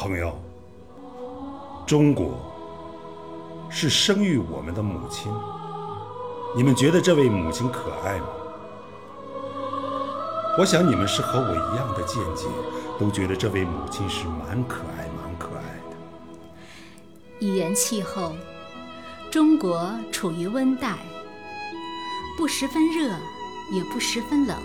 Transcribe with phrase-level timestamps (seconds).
[0.00, 0.34] 朋友，
[1.86, 2.40] 中国
[3.68, 5.30] 是生育我们的母亲，
[6.56, 8.26] 你们觉得这位母亲可爱吗？
[10.58, 12.46] 我想你们是和我一样的见解，
[12.98, 15.96] 都觉得这位母亲是蛮可爱、蛮可爱的。
[17.40, 18.32] 语言气候，
[19.30, 20.96] 中国处于温带，
[22.38, 23.10] 不十分热，
[23.70, 24.56] 也不十分冷，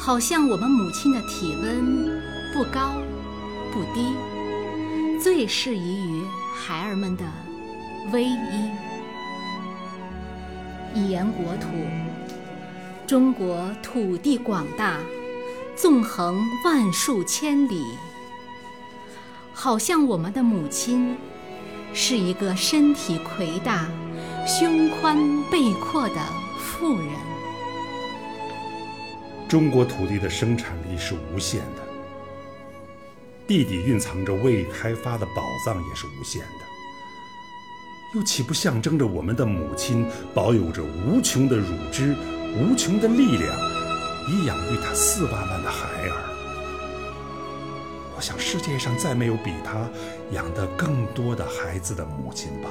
[0.00, 2.18] 好像我们母亲的体温
[2.54, 2.94] 不高
[3.74, 4.14] 不低，
[5.20, 6.24] 最适宜于
[6.54, 7.24] 孩儿们的
[8.12, 8.70] 偎依。
[10.94, 11.66] 语言国土。
[13.04, 14.98] 中国土地广大，
[15.76, 17.84] 纵横万数千里，
[19.52, 21.16] 好像我们的母亲
[21.92, 23.88] 是一个身体魁大、
[24.46, 25.18] 胸宽
[25.50, 26.16] 背阔的
[26.58, 27.08] 妇人。
[29.48, 31.83] 中国土地的生产力是无限的，
[33.46, 36.64] 地底蕴藏着未开发的宝藏也是无限的，
[38.14, 42.14] 又岂不象征着我们的母亲保有着无穷的乳汁？
[42.56, 43.52] 无穷的力量，
[44.30, 46.30] 以养育他四万万的孩儿。
[48.16, 49.90] 我想世界上再没有比他
[50.30, 52.70] 养得更多的孩子的母亲吧。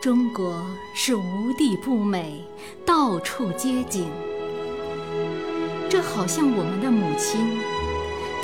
[0.00, 2.44] 中国是无地不美，
[2.84, 4.10] 到处皆景。
[5.88, 7.60] 这好像我们的母亲，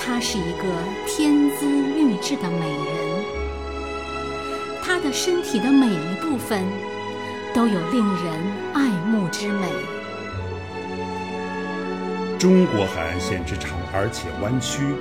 [0.00, 0.64] 她是一个
[1.06, 3.24] 天姿玉质的美人，
[4.82, 6.64] 她的身体的每一部分。
[7.52, 8.32] 都有令人
[8.74, 9.66] 爱慕之美。
[12.38, 14.94] 中国海岸线之长而且弯曲，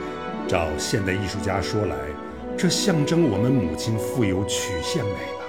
[0.47, 1.95] 照现代艺术家说来，
[2.57, 5.45] 这象征我们母亲富有曲线美了。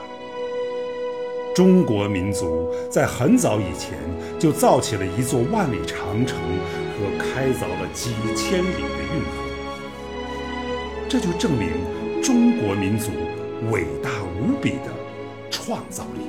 [1.55, 3.99] 中国民族在很早以前
[4.39, 5.97] 就造起了一座万里长
[6.27, 6.37] 城
[7.01, 9.33] 和开凿了几千里的运河，
[11.09, 11.71] 这就证明
[12.23, 13.11] 中国民族
[13.71, 14.93] 伟大无比的
[15.51, 16.21] 创造力。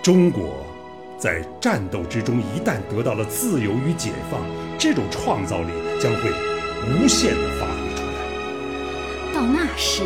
[0.00, 0.64] 中国
[1.18, 4.40] 在战斗之中一旦得到了自由与解放，
[4.78, 6.30] 这种创造力将会
[6.86, 9.34] 无限的发挥出来。
[9.34, 10.04] 到那时，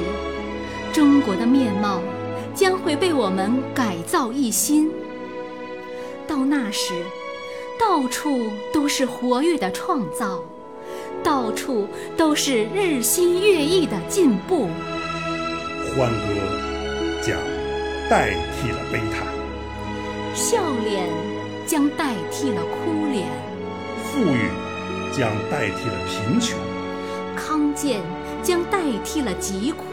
[0.95, 2.01] 中国的面貌
[2.55, 4.91] 将会被我们改造一新。
[6.27, 6.95] 到那时，
[7.79, 10.43] 到处都是活跃的创造，
[11.23, 11.87] 到处
[12.17, 14.69] 都是日新月异的进步。
[15.97, 16.27] 欢歌
[17.23, 17.37] 将
[18.09, 19.27] 代替了悲叹。
[20.35, 21.09] 笑脸
[21.67, 23.29] 将代替了哭脸，
[24.03, 24.49] 富裕
[25.13, 26.59] 将代替了贫穷，
[27.37, 28.01] 康健
[28.43, 29.85] 将代替了疾苦，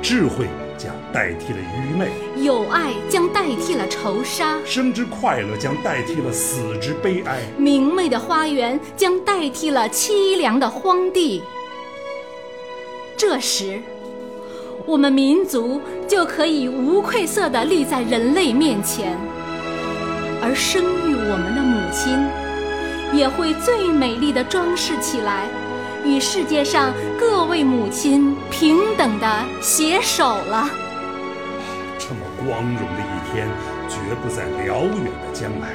[0.00, 0.46] 智慧
[0.78, 2.08] 将代替了愚昧，
[2.42, 11.42] 友爱将代替了仇杀，生之快乐将代替了死之悲哀，明媚的花园将代替了凄凉的荒地。
[13.16, 13.82] 这时，
[14.86, 19.18] 我们民族就可以无愧色地立在人类面前。
[20.40, 25.48] 而生育我们的母亲，也会最美丽的装饰起来，
[26.04, 30.68] 与世界上各位母亲平等的携手了。
[31.98, 33.48] 这么光荣的一天，
[33.88, 35.68] 绝不在辽远的将来，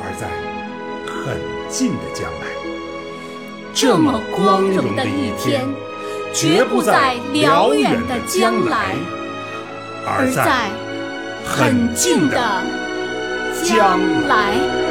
[0.00, 0.28] 而在
[1.06, 2.46] 很近的将来。
[3.74, 5.66] 这么光荣的一天，
[6.32, 8.96] 绝不在辽远的将来，
[10.06, 10.70] 而在
[11.44, 12.36] 很近的。
[13.62, 14.89] 将来。